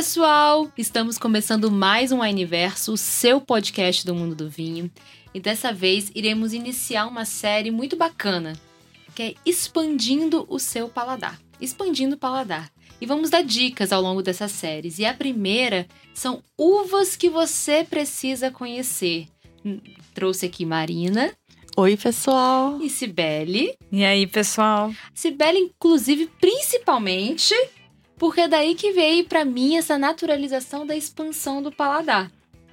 [0.00, 0.72] pessoal!
[0.78, 4.90] Estamos começando mais um Universo, o seu podcast do mundo do vinho.
[5.34, 8.54] E dessa vez iremos iniciar uma série muito bacana,
[9.14, 11.38] que é Expandindo o seu paladar.
[11.60, 12.72] Expandindo o paladar.
[12.98, 14.98] E vamos dar dicas ao longo dessas séries.
[14.98, 19.28] E a primeira são uvas que você precisa conhecer.
[19.62, 19.80] Hum,
[20.14, 21.30] Trouxe aqui Marina
[21.76, 22.80] Oi, pessoal.
[22.80, 23.76] e Cibele.
[23.92, 24.94] E aí, pessoal?
[25.12, 27.54] Cibele, inclusive, principalmente,
[28.20, 32.30] porque é daí que veio pra mim essa naturalização da expansão do paladar.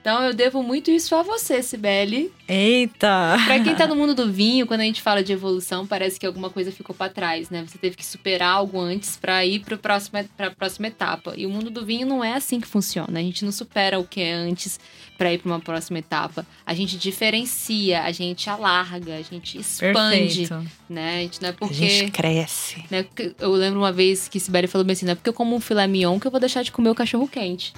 [0.08, 2.32] Então eu devo muito isso a você, Cibele.
[2.48, 3.36] Eita!
[3.46, 6.26] Pra quem tá no mundo do vinho, quando a gente fala de evolução, parece que
[6.26, 7.66] alguma coisa ficou pra trás, né?
[7.68, 11.34] Você teve que superar algo antes pra ir para próxima, pra próxima etapa.
[11.36, 13.20] E o mundo do vinho não é assim que funciona.
[13.20, 14.80] A gente não supera o que é antes
[15.18, 16.48] pra ir pra uma próxima etapa.
[16.66, 20.72] A gente diferencia, a gente alarga, a gente expande, Perfeito.
[20.90, 21.18] né?
[21.18, 22.82] A gente não é A porque gente cresce.
[22.90, 23.06] né?
[23.42, 25.60] Eu lembro uma vez que Sibeli falou bem assim, não é porque eu como um
[25.60, 27.74] filé mignon que eu vou deixar de comer o cachorro quente.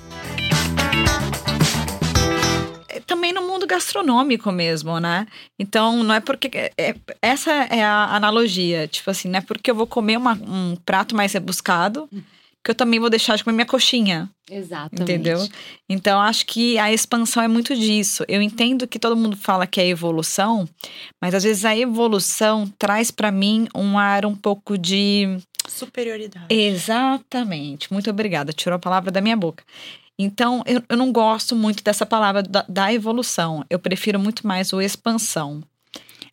[3.79, 5.25] Gastronômico mesmo, né?
[5.57, 6.49] Então, não é porque.
[6.53, 8.87] é- é- essa é a analogia.
[8.87, 12.07] Tipo assim, não é porque eu vou comer uma- um prato mais rebuscado
[12.63, 14.29] que eu também vou deixar de comer minha coxinha.
[14.51, 15.01] Exatamente.
[15.01, 15.47] Entendeu?
[15.87, 18.25] Então, acho que a expansão é muito disso.
[18.27, 20.67] Eu entendo que todo mundo fala que é evolução,
[21.21, 26.47] mas às vezes a evolução traz pra mim um ar um pouco de Superioridade.
[26.49, 27.93] Exatamente.
[27.93, 28.51] Muito obrigada.
[28.51, 29.63] Tirou a palavra da minha boca.
[30.21, 33.63] Então, eu, eu não gosto muito dessa palavra da, da evolução.
[33.69, 35.63] Eu prefiro muito mais o expansão.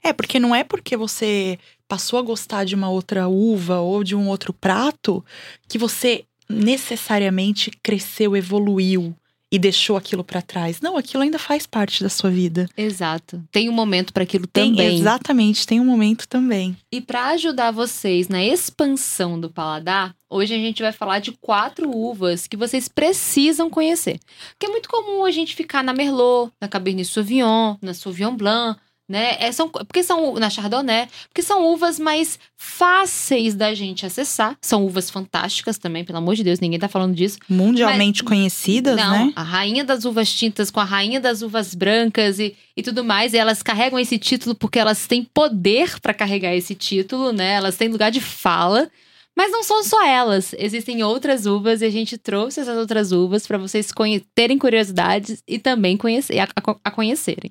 [0.02, 1.56] É, porque não é porque você
[1.86, 5.24] passou a gostar de uma outra uva ou de um outro prato
[5.68, 9.14] que você necessariamente cresceu, evoluiu
[9.52, 10.80] e deixou aquilo pra trás.
[10.80, 12.68] Não, aquilo ainda faz parte da sua vida.
[12.76, 13.42] Exato.
[13.50, 14.98] Tem um momento para aquilo Tem, também.
[14.98, 16.76] exatamente, tem um momento também.
[16.92, 21.90] E para ajudar vocês na expansão do paladar, hoje a gente vai falar de quatro
[21.90, 24.18] uvas que vocês precisam conhecer.
[24.50, 28.78] Porque é muito comum a gente ficar na Merlot, na Cabernet Sauvignon, na Sauvignon Blanc,
[29.08, 29.36] né?
[29.38, 34.56] É, são, porque são na Chardonnay, porque são uvas mais fáceis da gente acessar.
[34.60, 37.38] São uvas fantásticas também, pelo amor de Deus, ninguém tá falando disso.
[37.48, 39.32] Mundialmente conhecidas, Não, né?
[39.36, 43.32] a rainha das uvas tintas com a rainha das uvas brancas e, e tudo mais.
[43.32, 47.52] E elas carregam esse título porque elas têm poder para carregar esse título, né?
[47.54, 48.90] Elas têm lugar de fala.
[49.38, 50.54] Mas não são só elas.
[50.58, 53.90] Existem outras uvas e a gente trouxe essas outras uvas para vocês
[54.34, 57.50] terem curiosidades e também conhecer, a, a- a conhecerem.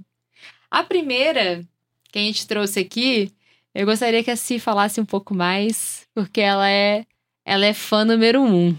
[0.75, 1.66] A primeira
[2.12, 3.31] que a gente trouxe aqui,
[3.74, 7.06] eu gostaria que a Si falasse um pouco mais, porque ela é,
[7.46, 8.78] ela é fã número um.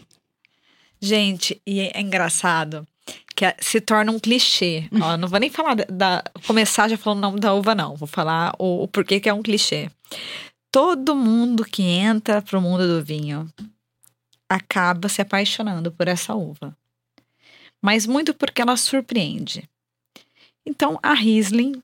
[1.01, 2.87] Gente, e é engraçado
[3.35, 4.91] que se torna um clichê.
[5.01, 7.97] Ó, não vou nem falar da, da- Começar já falando o nome da uva, não.
[7.97, 9.91] Vou falar o, o porquê que é um clichê.
[10.71, 13.51] Todo mundo que entra pro mundo do vinho
[14.51, 16.77] acaba se apaixonando por essa uva.
[17.81, 19.67] Mas muito porque ela surpreende.
[20.67, 21.81] Então, a Riesling,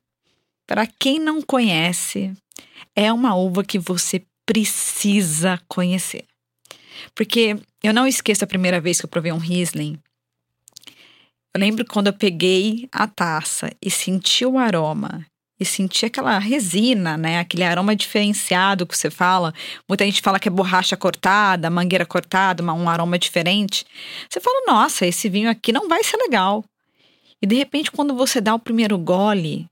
[0.67, 2.33] para quem não conhece,
[2.95, 6.25] é uma uva que você precisa conhecer.
[7.15, 9.99] Porque eu não esqueço a primeira vez que eu provei um Riesling.
[11.55, 15.25] Eu lembro quando eu peguei a taça e senti o aroma.
[15.59, 17.39] E senti aquela resina, né?
[17.39, 19.53] Aquele aroma diferenciado que você fala.
[19.87, 23.85] Muita gente fala que é borracha cortada, mangueira cortada, um aroma diferente.
[24.27, 26.65] Você fala, nossa, esse vinho aqui não vai ser legal.
[27.39, 29.67] E de repente, quando você dá o primeiro gole,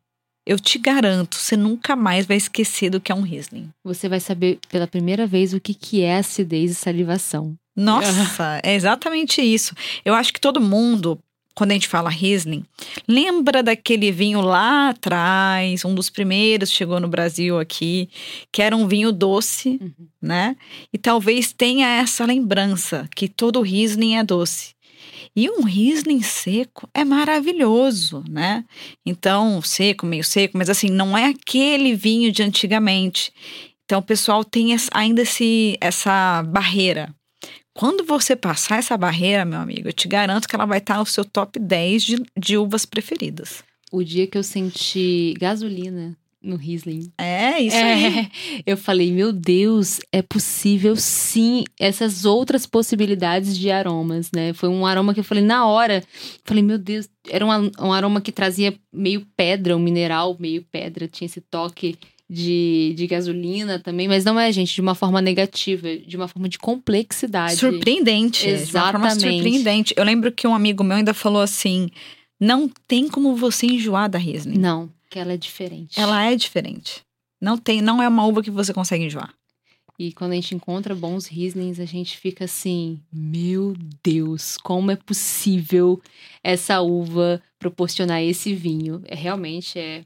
[0.45, 3.69] eu te garanto, você nunca mais vai esquecer do que é um Riesling.
[3.83, 7.55] Você vai saber pela primeira vez o que, que é acidez e salivação.
[7.75, 9.73] Nossa, é exatamente isso.
[10.03, 11.17] Eu acho que todo mundo,
[11.55, 12.65] quando a gente fala Riesling,
[13.07, 18.09] lembra daquele vinho lá atrás, um dos primeiros chegou no Brasil aqui,
[18.51, 19.91] que era um vinho doce, Uhum.
[20.21, 20.55] né?
[20.93, 24.73] E talvez tenha essa lembrança que todo Riesling é doce.
[25.35, 28.65] E um Riesling seco é maravilhoso, né?
[29.05, 33.31] Então, seco, meio seco, mas assim, não é aquele vinho de antigamente.
[33.85, 37.13] Então, o pessoal tem ainda esse, essa barreira.
[37.73, 41.05] Quando você passar essa barreira, meu amigo, eu te garanto que ela vai estar no
[41.05, 43.63] seu top 10 de, de uvas preferidas.
[43.91, 47.11] O dia que eu senti gasolina no Riesling.
[47.17, 48.17] É isso aí.
[48.17, 48.31] É,
[48.65, 54.53] eu falei, meu Deus, é possível sim essas outras possibilidades de aromas, né?
[54.53, 56.03] Foi um aroma que eu falei na hora.
[56.43, 61.07] Falei, meu Deus, era um, um aroma que trazia meio pedra, um mineral meio pedra,
[61.07, 61.97] tinha esse toque
[62.31, 66.47] de, de gasolina também, mas não é, gente, de uma forma negativa, de uma forma
[66.47, 67.57] de complexidade.
[67.57, 68.45] Surpreendente.
[68.45, 69.35] De uma forma Exatamente.
[69.35, 69.93] surpreendente.
[69.97, 71.89] Eu lembro que um amigo meu ainda falou assim:
[72.39, 74.57] não tem como você enjoar da Riesling.
[74.57, 75.99] Não, que ela é diferente.
[75.99, 77.03] Ela é diferente.
[77.39, 79.33] Não tem, não é uma uva que você consegue enjoar.
[79.99, 84.95] E quando a gente encontra bons Rieslings, a gente fica assim: meu Deus, como é
[84.95, 86.01] possível
[86.43, 89.03] essa uva proporcionar esse vinho?
[89.05, 90.03] É realmente é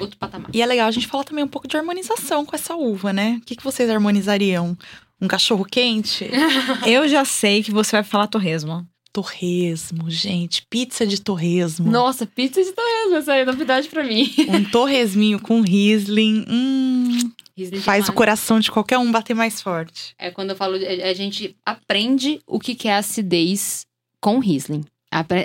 [0.00, 0.50] outro patamar.
[0.52, 3.38] E é legal a gente falar também um pouco de harmonização com essa uva, né?
[3.40, 4.76] O que, que vocês harmonizariam?
[5.20, 6.28] Um cachorro quente?
[6.86, 8.86] Eu já sei que você vai falar torresmo.
[9.18, 10.62] Torresmo, gente.
[10.70, 11.90] Pizza de torresmo.
[11.90, 14.32] Nossa, pizza de torresmo, essa aí é novidade pra mim.
[14.48, 16.44] Um torresminho com Riesling.
[16.48, 18.16] Hum, Riesling faz o demais.
[18.16, 20.14] coração de qualquer um bater mais forte.
[20.18, 23.86] É quando eu falo, a a gente aprende o que é acidez
[24.20, 24.84] com Riesling.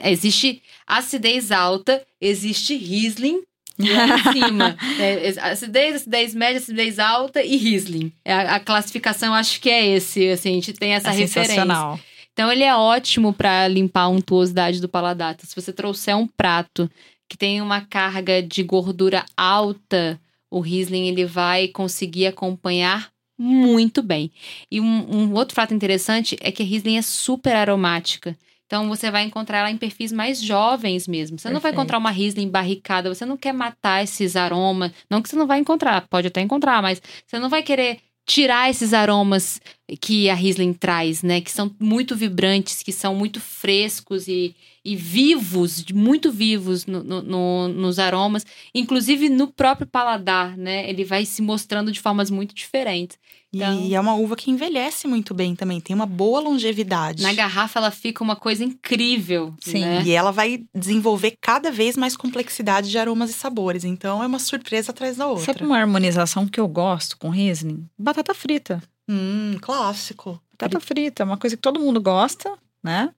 [0.03, 3.41] Existe acidez alta, existe Riesling
[3.79, 4.77] lá em cima.
[4.99, 8.11] É, é, acidez, acidez média, acidez alta e Riesling.
[8.23, 11.55] É A, a classificação, acho que é esse, assim, a gente tem essa é referência.
[11.55, 11.99] sensacional.
[12.33, 15.33] Então ele é ótimo pra limpar a untuosidade do paladar.
[15.33, 16.89] Então, Se você trouxer um prato
[17.29, 20.19] que tem uma carga de gordura alta,
[20.51, 24.31] o Riesling ele vai conseguir acompanhar muito bem.
[24.69, 28.37] E um, um outro fato interessante é que a Riesling é super aromática.
[28.65, 31.37] Então você vai encontrar ela em perfis mais jovens mesmo.
[31.37, 31.75] Você não vai Perfeito.
[31.75, 34.91] encontrar uma Riesling barricada, você não quer matar esses aromas.
[35.09, 38.69] Não que você não vai encontrar, pode até encontrar, mas você não vai querer tirar
[38.69, 39.59] esses aromas
[40.01, 41.41] que a Riesling traz, né?
[41.41, 47.67] Que são muito vibrantes, que são muito frescos e, e vivos, muito vivos no- no-
[47.67, 48.45] nos aromas.
[48.73, 50.89] Inclusive no próprio paladar, né?
[50.89, 53.17] Ele vai se mostrando de formas muito diferentes.
[53.53, 55.79] Então- E é uma uva que envelhece muito bem também.
[55.79, 57.21] Tem uma boa longevidade.
[57.21, 59.81] Na garrafa ela fica uma coisa incrível, Sim.
[59.81, 60.03] né?
[60.03, 63.83] E ela vai desenvolver cada vez mais complexidade de aromas e sabores.
[63.83, 65.45] Então é uma surpresa atrás da outra.
[65.45, 67.85] Sabe uma harmonização que eu gosto com Riesling?
[67.97, 68.81] Batata frita.
[69.07, 70.41] Hum, clássico.
[70.51, 72.51] Batata frita é uma coisa que todo mundo gosta,
[72.83, 73.09] né?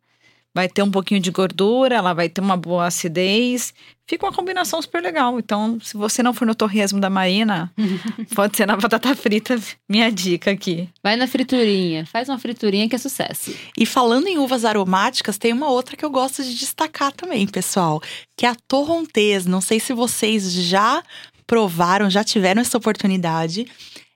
[0.55, 3.73] Vai ter um pouquinho de gordura, ela vai ter uma boa acidez.
[4.07, 5.37] Fica uma combinação super legal.
[5.37, 7.69] Então, se você não for no torresmo da Marina,
[8.33, 9.59] pode ser na batata frita,
[9.89, 10.87] minha dica aqui.
[11.03, 13.53] Vai na friturinha, faz uma friturinha que é sucesso.
[13.77, 18.01] E falando em uvas aromáticas, tem uma outra que eu gosto de destacar também, pessoal,
[18.37, 19.45] que é a Torrontés.
[19.45, 21.03] Não sei se vocês já
[21.45, 23.67] provaram, já tiveram essa oportunidade.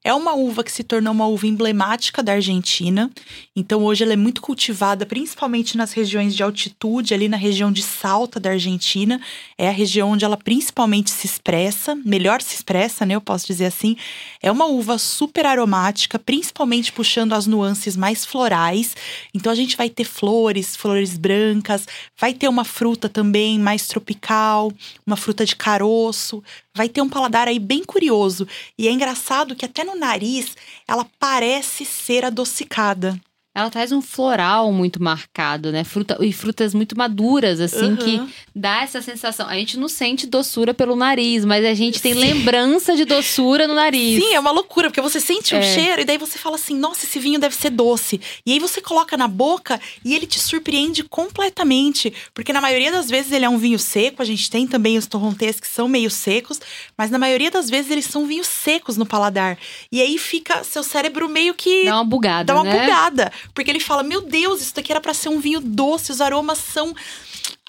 [0.01, 3.11] É uma uva que se tornou uma uva emblemática da Argentina.
[3.53, 7.83] Então, hoje ela é muito cultivada, principalmente nas regiões de altitude, ali na região de
[7.83, 9.19] Salta da Argentina.
[9.57, 13.15] É a região onde ela principalmente se expressa, melhor se expressa, né?
[13.15, 13.97] Eu posso dizer assim.
[14.41, 18.95] É uma uva super aromática, principalmente puxando as nuances mais florais.
[19.33, 21.85] Então, a gente vai ter flores, flores brancas,
[22.17, 24.71] vai ter uma fruta também mais tropical,
[25.05, 26.41] uma fruta de caroço.
[26.79, 28.47] Vai ter um paladar aí bem curioso.
[28.77, 30.55] E é engraçado que até no nariz
[30.87, 33.19] ela parece ser adocicada.
[33.59, 35.83] Ela traz um floral muito marcado, né?
[35.83, 38.29] Fruta, e frutas muito maduras, assim, que Aham.
[38.55, 39.47] dá essa sensação.
[39.47, 43.73] A gente não sente doçura pelo nariz, mas a gente tem lembrança de doçura no
[43.75, 44.23] nariz.
[44.23, 45.61] Sim, é uma loucura, porque você sente o É.
[45.61, 48.21] cheiro e daí você fala assim: nossa, esse vinho deve ser doce.
[48.45, 52.13] E aí você coloca na boca e ele te surpreende completamente.
[52.33, 55.05] Porque na maioria das vezes ele é um vinho seco, a gente tem também os
[55.07, 56.59] torrontés que são meio secos,
[56.97, 59.57] mas na maioria das vezes eles são vinhos secos no paladar.
[59.91, 61.85] E aí fica seu cérebro meio que.
[61.85, 62.79] Dá uma bugada, Dá uma né?
[62.81, 63.31] bugada.
[63.53, 66.57] Porque ele fala: Meu Deus, isso daqui era pra ser um vinho doce, os aromas
[66.57, 66.93] são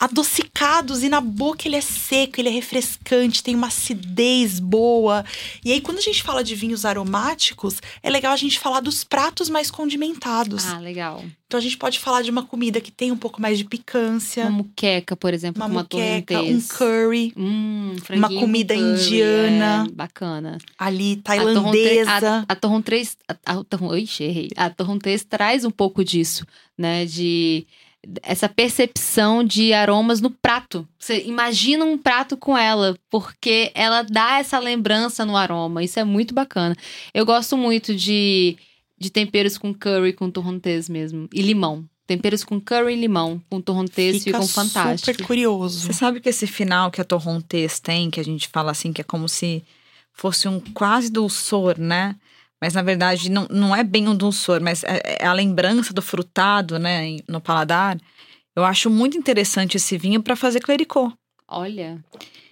[0.00, 5.24] adocicados e na boca ele é seco, ele é refrescante, tem uma acidez boa.
[5.64, 9.04] E aí, quando a gente fala de vinhos aromáticos, é legal a gente falar dos
[9.04, 10.66] pratos mais condimentados.
[10.66, 11.22] Ah, legal.
[11.46, 14.44] Então a gente pode falar de uma comida que tem um pouco mais de picância,
[14.44, 19.84] Uma muqueca, por exemplo, uma uma muqueca, um curry Hum, com comida curry, indiana.
[19.88, 20.58] é, bacana.
[20.78, 22.44] ali, A tailandesa.
[22.48, 23.16] A, a torrontés.
[23.28, 24.48] A, a, torron- Ixi, errei.
[24.56, 26.46] A torrontés traz um pouco disso,
[26.78, 27.04] né?
[27.04, 27.66] De
[28.22, 30.86] essa percepção de aromas no prato.
[30.98, 35.82] Você imagina um prato com ela, porque ela dá essa lembrança no aroma.
[35.82, 36.74] Isso é muito bacana.
[37.12, 38.56] Eu gosto muito de,
[38.98, 41.28] de temperos com curry, com torrontés mesmo.
[41.32, 41.84] E limão.
[42.06, 45.14] Temperos com curry e limão, com torrontés Fica ficam fantásticos.
[45.14, 45.80] super curioso.
[45.86, 49.00] Você sabe que esse final que a Torrontés tem, que a gente fala assim, que
[49.00, 49.62] é como se
[50.12, 52.16] fosse um quase dulçor, né?
[52.60, 56.02] Mas na verdade não, não é bem um dulçor, mas é, é a lembrança do
[56.02, 57.98] frutado, né, no paladar.
[58.54, 61.12] Eu acho muito interessante esse vinho para fazer clericot.
[61.48, 61.98] Olha,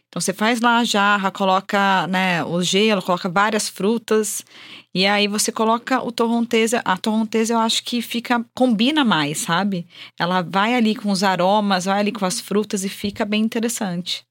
[0.09, 4.43] Então você faz lá a jarra, coloca né, o gelo, coloca várias frutas
[4.95, 6.73] e aí você coloca o torrontés.
[6.75, 9.87] A torrontés eu acho que fica combina mais, sabe?
[10.19, 14.25] Ela vai ali com os aromas, vai ali com as frutas e fica bem interessante.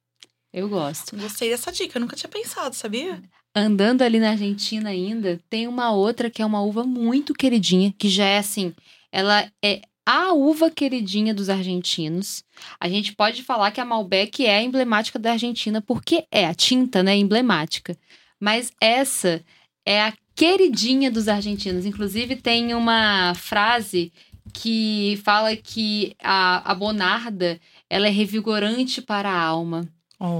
[0.51, 1.15] eu gosto.
[1.15, 3.21] Gostei dessa dica, eu nunca tinha pensado, sabia?
[3.59, 8.07] Andando ali na Argentina ainda, tem uma outra que é uma uva muito queridinha, que
[8.07, 8.71] já é assim,
[9.11, 12.43] ela é a uva queridinha dos argentinos.
[12.79, 16.53] A gente pode falar que a Malbec é a emblemática da Argentina, porque é a
[16.53, 17.97] tinta, né, emblemática.
[18.39, 19.43] Mas essa
[19.83, 21.83] é a queridinha dos argentinos.
[21.83, 24.13] Inclusive, tem uma frase
[24.53, 27.59] que fala que a, a Bonarda
[27.89, 29.89] ela é revigorante para a alma.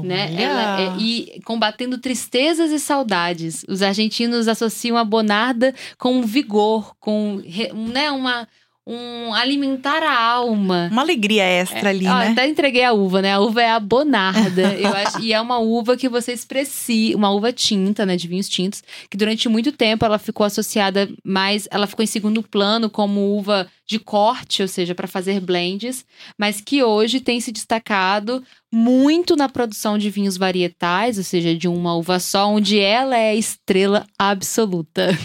[0.03, 0.33] Né?
[0.41, 3.63] É, e combatendo tristezas e saudades.
[3.67, 7.41] Os argentinos associam a bonarda com vigor, com
[7.73, 8.47] né, uma,
[8.87, 10.87] um alimentar a alma.
[10.89, 12.29] Uma alegria extra é, ali, ó, né?
[12.29, 13.33] Até entreguei a uva, né?
[13.33, 14.73] A uva é a bonarda.
[14.79, 18.15] eu acho, e é uma uva que você expressia, uma uva tinta, né?
[18.15, 21.67] De vinhos tintos, que durante muito tempo ela ficou associada mais.
[21.69, 26.05] Ela ficou em segundo plano como uva de corte, ou seja, para fazer blends,
[26.37, 31.67] mas que hoje tem se destacado muito na produção de vinhos varietais, ou seja, de
[31.67, 35.17] uma uva só, onde ela é a estrela absoluta.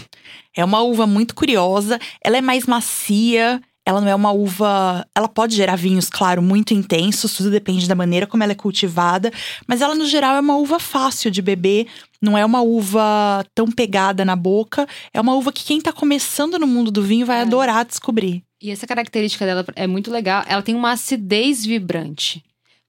[0.55, 5.05] É uma uva muito curiosa, ela é mais macia, ela não é uma uva.
[5.15, 9.31] Ela pode gerar vinhos, claro, muito intensos, tudo depende da maneira como ela é cultivada,
[9.67, 11.87] mas ela, no geral, é uma uva fácil de beber,
[12.21, 16.57] não é uma uva tão pegada na boca, é uma uva que quem tá começando
[16.57, 17.41] no mundo do vinho vai é.
[17.41, 18.43] adorar descobrir.
[18.61, 22.41] E essa característica dela é muito legal, ela tem uma acidez vibrante.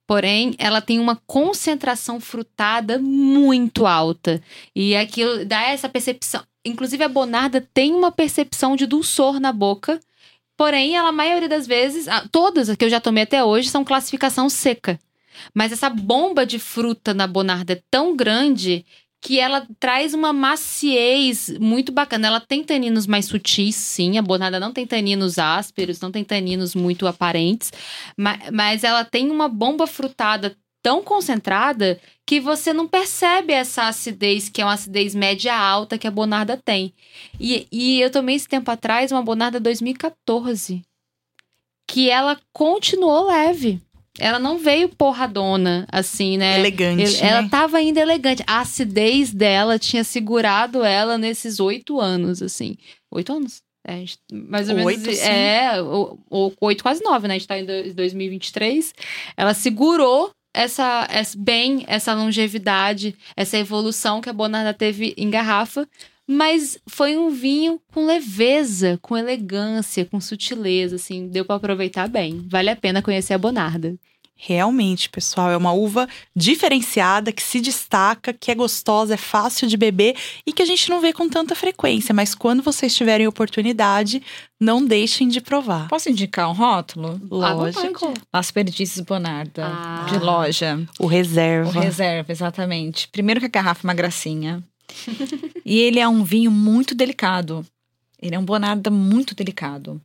[0.06, 4.42] Porém, ela tem uma concentração frutada muito alta.
[4.74, 6.42] E aquilo dá essa percepção.
[6.64, 9.98] Inclusive, a Bonarda tem uma percepção de dulçor na boca.
[10.56, 14.48] Porém, ela, a maioria das vezes, todas que eu já tomei até hoje, são classificação
[14.48, 14.98] seca.
[15.52, 18.84] Mas essa bomba de fruta na Bonarda é tão grande
[19.24, 22.26] que ela traz uma maciez muito bacana.
[22.26, 24.18] Ela tem taninos mais sutis, sim.
[24.18, 27.72] A bonada não tem taninos ásperos, não tem taninos muito aparentes,
[28.18, 34.50] mas, mas ela tem uma bomba frutada tão concentrada que você não percebe essa acidez,
[34.50, 36.92] que é uma acidez média alta que a Bonarda tem.
[37.40, 40.82] E, e eu tomei esse tempo atrás uma Bonarda 2014,
[41.88, 43.80] que ela continuou leve.
[44.18, 46.58] Ela não veio porradona, assim, né?
[46.60, 47.22] Elegante.
[47.22, 47.48] Ela né?
[47.48, 48.44] tava ainda elegante.
[48.46, 52.76] A acidez dela tinha segurado ela nesses oito anos, assim.
[53.10, 53.62] Oito anos?
[53.86, 55.18] É, mais ou oito, menos.
[55.18, 55.26] Sim.
[55.26, 55.72] É,
[56.60, 57.34] oito, quase nove, né?
[57.34, 58.94] A gente tá em 2023.
[59.36, 65.86] Ela segurou essa, essa bem essa longevidade, essa evolução que a Bonarda teve em garrafa.
[66.26, 72.46] Mas foi um vinho com leveza, com elegância, com sutileza, assim, deu para aproveitar bem.
[72.50, 73.94] Vale a pena conhecer a Bonarda.
[74.36, 79.76] Realmente, pessoal, é uma uva diferenciada, que se destaca, que é gostosa, é fácil de
[79.76, 82.12] beber e que a gente não vê com tanta frequência.
[82.12, 84.20] Mas quando vocês tiverem oportunidade,
[84.60, 85.88] não deixem de provar.
[85.88, 87.20] Posso indicar um rótulo?
[87.30, 88.12] Lógico.
[88.32, 90.06] Las Perdices Bonarda, Ah.
[90.10, 90.80] de loja.
[90.98, 91.70] O reserva.
[91.70, 93.08] O reserva, exatamente.
[93.08, 94.62] Primeiro que a garrafa é uma gracinha.
[95.64, 97.66] e ele é um vinho muito delicado.
[98.20, 100.00] Ele é um Bonarda muito delicado.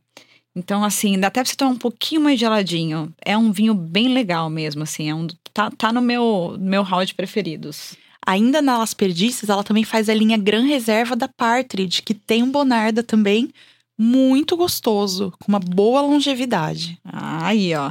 [0.54, 3.12] Então, assim, dá até pra você tomar um pouquinho mais geladinho.
[3.24, 5.08] É um vinho bem legal mesmo, assim.
[5.08, 7.96] É um, tá, tá no meu, meu hall de preferidos.
[8.26, 12.42] Ainda na Las Perdices, ela também faz a linha Gran Reserva da Partridge, que tem
[12.42, 13.50] um Bonarda também
[13.96, 16.98] muito gostoso, com uma boa longevidade.
[17.04, 17.90] Aí, ó.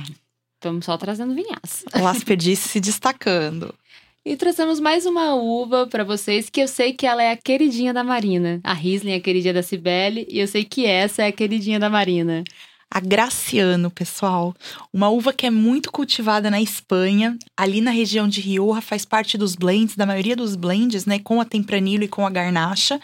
[0.56, 1.86] Estamos só trazendo vinhaça.
[1.96, 3.74] Las Perdices se destacando.
[4.30, 7.92] E trouxemos mais uma uva para vocês que eu sei que ela é a queridinha
[7.92, 8.60] da Marina.
[8.64, 11.80] A Riesling é a queridinha da Cibele e eu sei que essa é a queridinha
[11.80, 12.44] da Marina.
[12.92, 14.54] A Graciano, pessoal.
[14.94, 19.36] Uma uva que é muito cultivada na Espanha, ali na região de Rioja, faz parte
[19.36, 21.18] dos blends, da maioria dos blends, né?
[21.18, 23.02] Com a Tempranillo e com a Garnacha.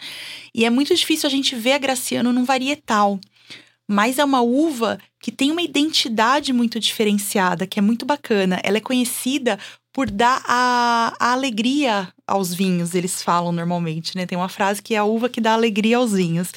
[0.54, 3.18] E é muito difícil a gente ver a Graciano num varietal.
[3.88, 8.60] Mas é uma uva que tem uma identidade muito diferenciada, que é muito bacana.
[8.62, 9.58] Ela é conhecida
[9.96, 14.26] por dar a, a, alegria aos vinhos, eles falam normalmente, né?
[14.26, 16.52] Tem uma frase que é a uva que dá alegria aos vinhos.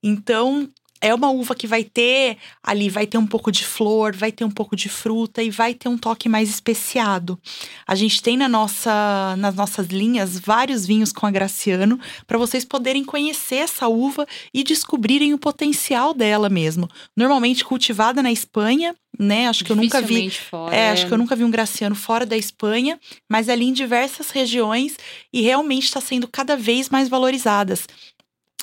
[0.00, 4.32] Então, é uma uva que vai ter ali, vai ter um pouco de flor, vai
[4.32, 7.38] ter um pouco de fruta e vai ter um toque mais especiado.
[7.86, 12.64] A gente tem na nossa, nas nossas linhas vários vinhos com a Graciano para vocês
[12.64, 16.88] poderem conhecer essa uva e descobrirem o potencial dela mesmo.
[17.16, 19.48] Normalmente cultivada na Espanha, né?
[19.48, 20.30] Acho que eu nunca vi.
[20.30, 22.98] Fora, é, acho que eu nunca vi um Graciano fora da Espanha,
[23.28, 24.96] mas ali em diversas regiões
[25.32, 27.86] e realmente está sendo cada vez mais valorizadas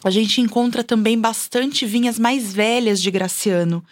[0.04, 3.84] a gente encontra também bastante vinhas mais velhas de Graciano.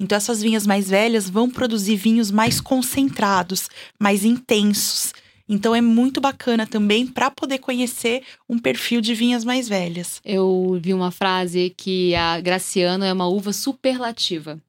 [0.00, 5.12] Então, essas vinhas mais velhas vão produzir vinhos mais concentrados, mais intensos.
[5.48, 10.20] Então, é muito bacana também para poder conhecer um perfil de vinhas mais velhas.
[10.24, 14.60] Eu vi uma frase que a Graciano é uma uva superlativa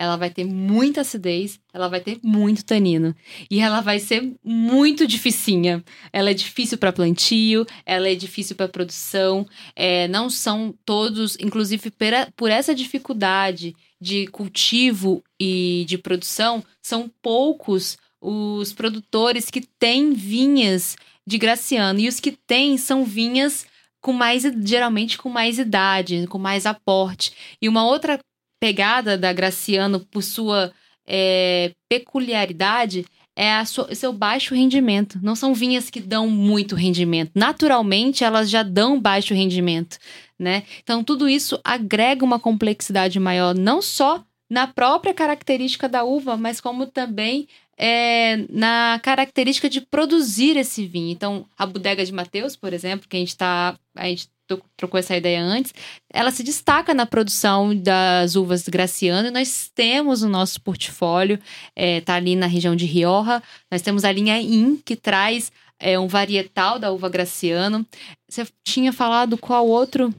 [0.00, 3.14] ela vai ter muita acidez, ela vai ter muito tanino.
[3.50, 5.84] E ela vai ser muito dificinha.
[6.10, 9.46] Ela é difícil para plantio, ela é difícil para produção.
[9.76, 11.92] É, não são todos, inclusive
[12.34, 20.96] por essa dificuldade de cultivo e de produção, são poucos os produtores que têm vinhas
[21.26, 22.00] de Graciano.
[22.00, 23.66] E os que têm são vinhas
[24.00, 27.32] com mais, geralmente com mais idade, com mais aporte.
[27.60, 28.18] E uma outra
[28.60, 30.70] pegada da Graciano, por sua
[31.06, 35.18] é, peculiaridade, é a sua, seu baixo rendimento.
[35.22, 37.32] Não são vinhas que dão muito rendimento.
[37.34, 39.98] Naturalmente, elas já dão baixo rendimento,
[40.38, 40.64] né?
[40.82, 46.60] Então, tudo isso agrega uma complexidade maior, não só na própria característica da uva, mas
[46.60, 47.48] como também
[47.82, 51.10] é, na característica de produzir esse vinho.
[51.10, 53.74] Então, a bodega de Mateus, por exemplo, que a gente tá.
[53.96, 54.28] A gente
[54.76, 55.72] trocou essa ideia antes,
[56.12, 61.38] ela se destaca na produção das uvas Graciano e nós temos o nosso portfólio,
[61.76, 65.96] é, tá ali na região de Rioja, nós temos a linha IN, que traz é,
[66.00, 67.86] um varietal da uva Graciano.
[68.28, 70.12] Você tinha falado qual outro?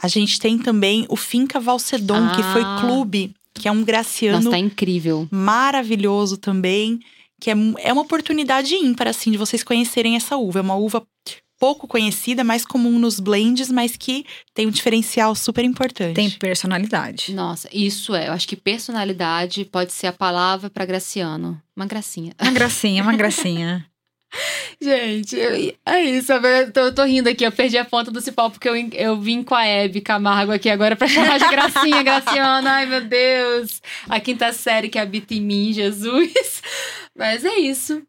[0.00, 2.36] A gente tem também o Finca Valcedon, ah.
[2.36, 2.78] que foi ah.
[2.80, 4.38] clube que é um graciano.
[4.38, 5.28] Nossa, tá incrível.
[5.30, 7.00] Maravilhoso também.
[7.40, 10.60] Que é, é uma oportunidade ímpar, assim, de vocês conhecerem essa uva.
[10.60, 11.06] É uma uva
[11.58, 16.14] pouco conhecida, mais comum nos blends, mas que tem um diferencial super importante.
[16.14, 17.32] Tem personalidade.
[17.34, 18.28] Nossa, isso é.
[18.28, 21.60] Eu acho que personalidade pode ser a palavra para Graciano.
[21.74, 22.32] Uma gracinha.
[22.40, 23.86] Uma gracinha, uma gracinha.
[24.80, 25.38] Gente,
[25.84, 26.32] é isso.
[26.32, 29.20] Eu tô, eu tô, rindo aqui, eu perdi a ponta do cipó porque eu, eu
[29.20, 32.70] vim com a Hebe Camargo aqui agora pra chamar de gracinha, Graciana.
[32.70, 33.80] Ai, meu Deus.
[34.08, 36.62] A quinta série que habita em mim, Jesus.
[37.16, 38.02] Mas é isso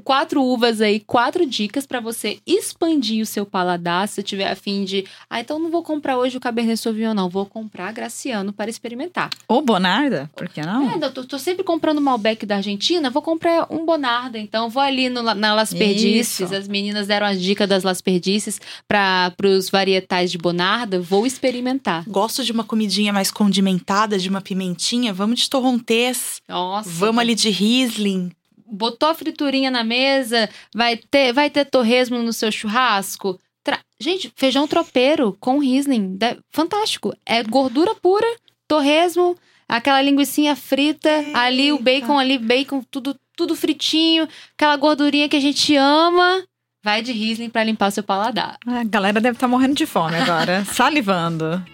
[0.00, 4.08] quatro uvas aí, quatro dicas para você expandir o seu paladar.
[4.08, 7.28] Se você tiver afim de, ah, então não vou comprar hoje o Cabernet Sauvignon, não,
[7.28, 9.30] vou comprar Graciano para experimentar.
[9.46, 10.90] Ou Bonarda, por que não?
[10.90, 14.82] É, eu tô, tô sempre comprando Malbec da Argentina, vou comprar um Bonarda, então vou
[14.82, 19.70] ali no, na Las Perdices, as meninas deram a dica das Las Perdices para os
[19.70, 22.04] varietais de Bonarda, vou experimentar.
[22.08, 26.40] Gosto de uma comidinha mais condimentada, de uma pimentinha, vamos de torrontés.
[26.48, 26.88] Nossa.
[26.88, 28.30] Vamos ali de Riesling
[28.72, 33.38] botou a friturinha na mesa, vai ter, vai ter torresmo no seu churrasco.
[33.62, 33.78] Tra...
[34.00, 36.18] Gente, feijão tropeiro com Riesling,
[36.50, 37.14] fantástico.
[37.24, 38.26] É gordura pura,
[38.66, 39.36] torresmo,
[39.68, 41.38] aquela linguiçinha frita, Eita.
[41.38, 46.44] ali o bacon ali, bacon tudo tudo fritinho, aquela gordurinha que a gente ama.
[46.84, 48.56] Vai de Riesling para limpar o seu paladar.
[48.66, 51.64] A galera deve estar tá morrendo de fome agora, salivando.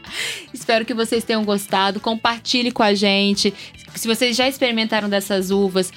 [0.52, 1.98] Espero que vocês tenham gostado.
[1.98, 3.54] Compartilhe com a gente.
[3.94, 5.90] Se vocês já experimentaram dessas uvas,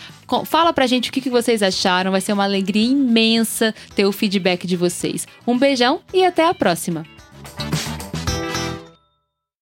[0.45, 2.11] fala pra gente o que vocês acharam.
[2.11, 5.27] Vai ser uma alegria imensa ter o feedback de vocês.
[5.45, 7.05] Um beijão e até a próxima.